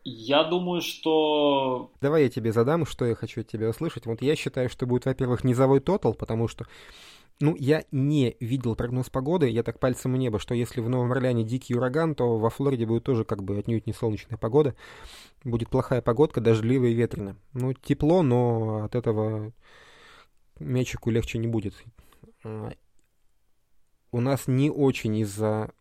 [0.04, 1.90] Я думаю, что...
[2.00, 4.06] Давай я тебе задам, что я хочу от тебя услышать.
[4.06, 6.66] Вот я считаю, что будет, во-первых, низовой тотал, потому что
[7.40, 11.12] ну, я не видел прогноз погоды, я так пальцем в небо, что если в Новом
[11.12, 14.76] Орлеане дикий ураган, то во Флориде будет тоже как бы отнюдь не солнечная погода.
[15.42, 17.36] Будет плохая погодка, дождливая и ветреная.
[17.52, 19.52] Ну, тепло, но от этого
[20.58, 21.74] мячику легче не будет.
[22.44, 22.72] А,
[24.12, 25.72] у нас не очень из-за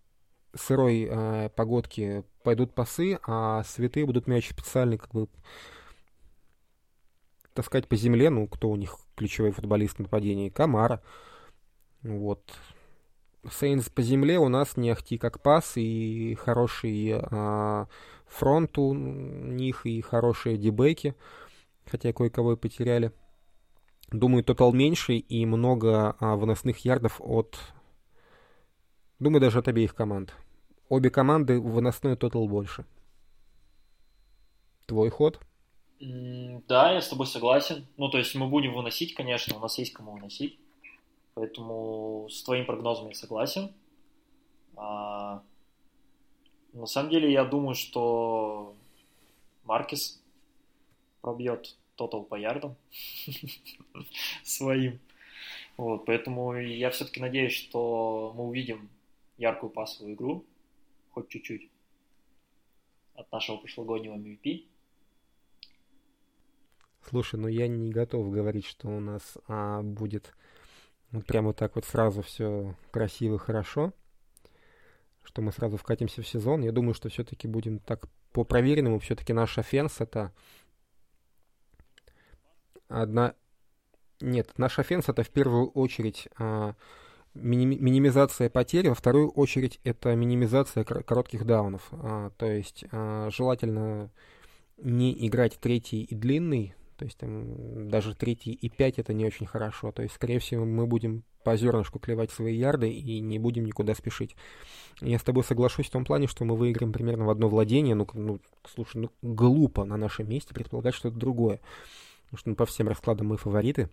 [0.56, 5.28] сырой э, погодки пойдут пасы, а святые будут мяч специально как бы
[7.54, 11.02] таскать по земле, ну, кто у них ключевой футболист нападения, Камара.
[12.04, 12.54] Вот.
[13.50, 17.88] Сейнс по земле у нас не ахти как пас, и хороший а,
[18.26, 21.16] фронт у них, и хорошие дебеки,
[21.86, 23.12] хотя кое-кого и потеряли.
[24.12, 27.58] Думаю, тотал меньше и много а, выносных ярдов от...
[29.20, 30.34] Думаю, даже от обеих команд.
[30.90, 32.86] Обе команды выносной тотал больше.
[34.86, 35.40] Твой ход?
[36.00, 37.88] Да, я с тобой согласен.
[37.98, 40.60] Ну, то есть мы будем выносить, конечно, у нас есть кому выносить.
[41.36, 43.74] Поэтому с твоим прогнозом я согласен.
[44.76, 45.44] А,
[46.74, 48.76] на самом деле я думаю, что
[49.64, 50.22] Маркес
[51.22, 52.76] пробьет тотал по ярдам
[54.44, 55.00] своим.
[55.78, 58.90] Вот, поэтому я все-таки надеюсь, что мы увидим
[59.38, 60.46] яркую пасовую игру,
[61.12, 61.70] хоть чуть-чуть,
[63.16, 64.66] от нашего прошлогоднего MVP.
[67.10, 70.34] Слушай, ну я не готов говорить, что у нас а, будет
[71.14, 73.94] вот прямо вот так вот сразу все красиво, хорошо,
[75.24, 76.62] что мы сразу вкатимся в сезон.
[76.62, 80.34] Я думаю, что все-таки будем так по проверенному, все-таки наш offense это
[82.88, 83.36] одна...
[84.22, 86.76] Нет, наш offense это в первую очередь а,
[87.36, 87.76] миними...
[87.76, 91.90] минимизация потерь, во вторую очередь это минимизация коротких даунов.
[91.92, 94.10] А, то есть а, желательно
[94.78, 96.74] не играть третий и длинный,
[97.04, 99.92] то есть там даже третий и пять это не очень хорошо.
[99.92, 103.94] То есть, скорее всего, мы будем по зернышку клевать свои ярды и не будем никуда
[103.94, 104.38] спешить.
[105.02, 107.94] Я с тобой соглашусь в том плане, что мы выиграем примерно в одно владение.
[107.94, 111.60] Ну, ну слушай, ну глупо на нашем месте предполагать что-то другое.
[112.24, 113.90] Потому что ну, по всем раскладам мы фавориты.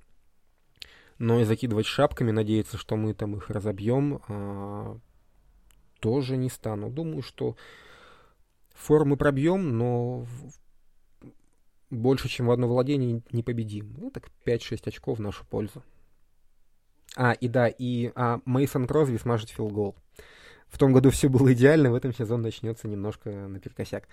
[1.18, 5.00] Но и закидывать шапками, надеяться, что мы там их разобьем, а,
[5.98, 6.90] тоже не стану.
[6.90, 7.56] Думаю, что
[8.72, 10.28] форму пробьем, но
[11.90, 13.94] больше, чем в одно владение не победим.
[13.98, 15.82] Ну, так 5-6 очков в нашу пользу.
[17.16, 19.96] А, и да, и а, Мейсон Кросби смажет филгол.
[20.68, 24.08] В том году все было идеально, в этом сезон начнется немножко наперкосяк.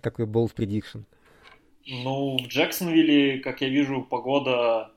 [0.00, 1.04] Такой bold prediction.
[1.86, 4.92] Ну, в Джексонвилле, как я вижу, погода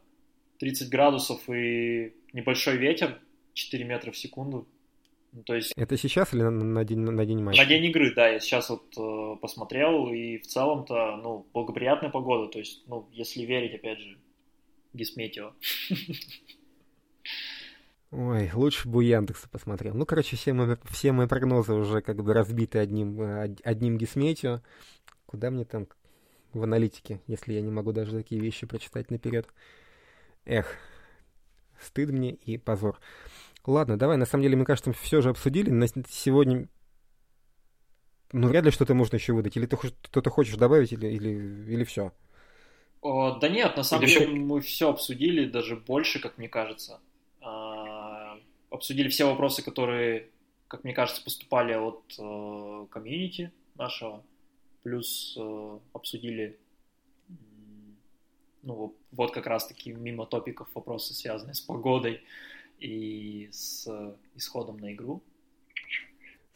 [0.60, 3.20] 30 градусов и небольшой ветер
[3.54, 4.68] 4 метра в секунду.
[5.34, 5.74] Ну, то есть...
[5.76, 7.62] Это сейчас или на, на, день, на день матча?
[7.62, 8.28] На день игры, да.
[8.28, 12.52] Я сейчас вот э, посмотрел, и в целом-то, ну, благоприятная погода.
[12.52, 14.18] То есть, ну, если верить, опять же,
[14.94, 15.54] Гисметио.
[18.12, 19.94] Ой, лучше бы Яндекса посмотрел.
[19.94, 24.62] Ну, короче, все мои, все мои прогнозы уже как бы разбиты одним, э, одним Гисметио.
[25.26, 25.88] Куда мне там
[26.54, 29.48] в аналитике, если я не могу даже такие вещи прочитать наперед?
[30.46, 30.78] Эх,
[31.80, 33.00] Стыд мне и позор.
[33.68, 35.70] Ладно, давай, на самом деле, мы, кажется, все же обсудили.
[35.70, 36.70] На сегодня
[38.32, 39.56] ну, вряд ли что-то можно еще выдать.
[39.58, 41.30] Или ты что-то хочешь добавить, или, или,
[41.72, 42.12] или все?
[43.02, 44.36] О, да нет, на самом или деле все...
[44.36, 47.00] мы все обсудили, даже больше, как мне кажется.
[47.42, 48.40] А,
[48.70, 50.30] обсудили все вопросы, которые,
[50.68, 54.24] как мне кажется, поступали от э, комьюнити нашего.
[54.84, 56.58] Плюс э, обсудили
[58.64, 62.22] ну, вот как раз-таки мимо топиков вопросы, связанные с погодой
[62.80, 63.88] и с
[64.36, 65.24] исходом на игру.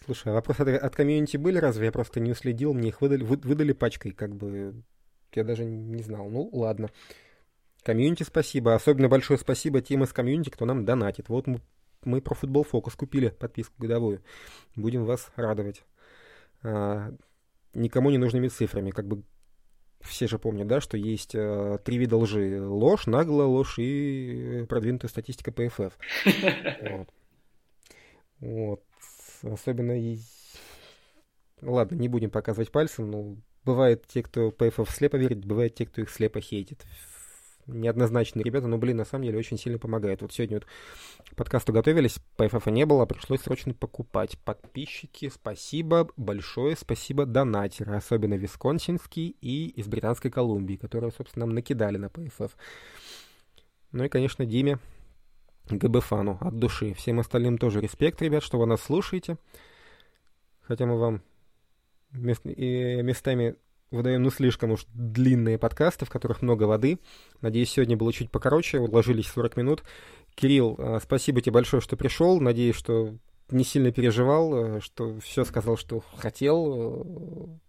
[0.04, 1.86] Слушай, а вопросы от, от комьюнити были разве?
[1.86, 4.84] Я просто не уследил, мне их выдали, вы, выдали пачкой, как бы
[5.34, 6.30] я даже не знал.
[6.30, 6.90] Ну, ладно.
[7.84, 8.76] Комьюнити спасибо.
[8.76, 11.30] Особенно большое спасибо тем из комьюнити, кто нам донатит.
[11.30, 11.62] Вот мы,
[12.04, 14.24] мы Pro Football Focus купили подписку годовую.
[14.76, 15.84] Будем вас радовать.
[16.64, 17.14] А,
[17.74, 18.92] никому не нужными цифрами.
[18.92, 19.24] Как бы
[20.04, 22.62] все же помнят, да, что есть э, три вида лжи.
[22.62, 25.98] Ложь, наглая ложь и продвинутая статистика ПФФ.
[26.90, 27.10] Вот.
[28.40, 28.84] вот.
[29.44, 30.00] Особенно...
[30.00, 30.20] И...
[31.62, 33.36] Ладно, не будем показывать пальцем, но
[33.66, 36.86] бывает те, кто ПФФ слепо верит, бывает те, кто их слепо хейтит.
[37.72, 40.22] Неоднозначные ребята, но, блин, на самом деле очень сильно помогает.
[40.22, 40.68] Вот сегодня вот
[41.36, 44.38] подкасту готовились, ПФФ не было, пришлось срочно покупать.
[44.40, 51.98] Подписчики, спасибо, большое спасибо донатеры, особенно висконсинский и из Британской Колумбии, которые, собственно, нам накидали
[51.98, 52.56] на ПФФ.
[53.92, 54.80] Ну и, конечно, Диме,
[55.70, 56.94] ГБ-фану от души.
[56.94, 59.38] Всем остальным тоже респект, ребят, что вы нас слушаете.
[60.62, 61.22] Хотя мы вам
[62.14, 63.56] и местами
[63.92, 67.00] выдаем ну слишком уж длинные подкасты, в которых много воды.
[67.42, 69.84] Надеюсь, сегодня было чуть покороче, уложились 40 минут.
[70.36, 72.40] Кирилл, а, спасибо тебе большое, что пришел.
[72.40, 73.14] Надеюсь, что
[73.50, 77.60] не сильно переживал, а, что все сказал, что хотел.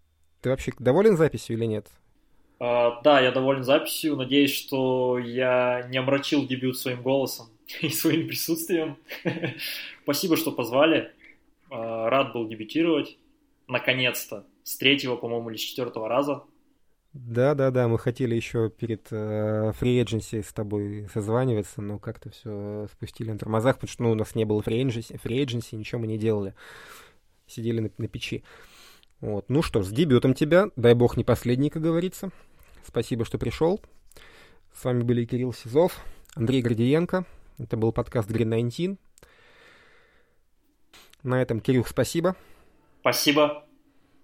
[0.41, 1.87] Ты вообще доволен записью или нет?
[2.59, 4.15] Uh, да, я доволен записью.
[4.15, 7.47] Надеюсь, что я не омрачил дебют своим голосом
[7.81, 8.97] и своим присутствием.
[10.03, 11.11] Спасибо, что позвали.
[11.69, 13.17] Uh, рад был дебютировать
[13.67, 16.43] наконец-то, с третьего, по-моему, или с четвертого раза.
[17.13, 22.31] Да, да, да, мы хотели еще перед э, free agency с тобой созваниваться, но как-то
[22.31, 25.75] все спустили на тормозах, потому что ну, у нас не было free agency, free agency,
[25.75, 26.55] ничего мы не делали.
[27.45, 28.43] Сидели на, на печи.
[29.21, 29.47] Вот.
[29.47, 30.69] Ну что, с дебютом тебя.
[30.75, 32.31] Дай бог не последний, как говорится.
[32.83, 33.79] Спасибо, что пришел.
[34.73, 36.03] С вами были Кирилл Сизов,
[36.33, 37.25] Андрей Гордиенко.
[37.59, 38.97] Это был подкаст Green 19.
[41.21, 42.35] На этом, Кирилл, спасибо.
[43.01, 43.65] Спасибо.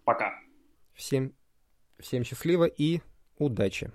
[0.10, 0.34] Пока.
[0.96, 1.36] Всем,
[2.00, 3.02] всем счастливо и
[3.38, 3.92] удачи.